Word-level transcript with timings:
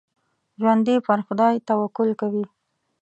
ژوندي 0.59 0.95
پر 1.05 1.19
خدای 1.27 1.55
توکل 1.67 2.09
کوي 2.19 2.45